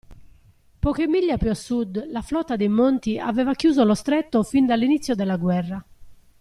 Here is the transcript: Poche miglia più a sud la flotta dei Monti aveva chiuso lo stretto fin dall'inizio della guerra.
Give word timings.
Poche 0.79 1.05
miglia 1.05 1.37
più 1.37 1.51
a 1.51 1.53
sud 1.53 2.07
la 2.07 2.23
flotta 2.23 2.55
dei 2.55 2.67
Monti 2.69 3.19
aveva 3.19 3.53
chiuso 3.53 3.83
lo 3.83 3.93
stretto 3.93 4.41
fin 4.41 4.65
dall'inizio 4.65 5.13
della 5.13 5.37
guerra. 5.37 5.85